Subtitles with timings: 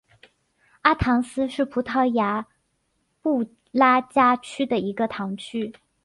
[0.81, 2.47] 阿唐斯是葡萄牙
[3.21, 5.75] 布拉加区的一个堂区。